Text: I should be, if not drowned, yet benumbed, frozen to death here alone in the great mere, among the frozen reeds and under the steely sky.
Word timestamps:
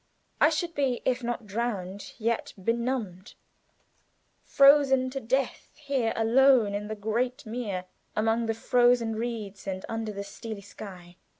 I 0.41 0.49
should 0.49 0.73
be, 0.73 1.03
if 1.05 1.21
not 1.23 1.45
drowned, 1.45 2.13
yet 2.17 2.53
benumbed, 2.59 3.35
frozen 4.41 5.11
to 5.11 5.19
death 5.19 5.75
here 5.79 6.11
alone 6.15 6.73
in 6.73 6.87
the 6.87 6.95
great 6.95 7.45
mere, 7.45 7.85
among 8.15 8.47
the 8.47 8.55
frozen 8.55 9.15
reeds 9.15 9.67
and 9.67 9.85
under 9.87 10.11
the 10.11 10.23
steely 10.23 10.61
sky. 10.61 11.17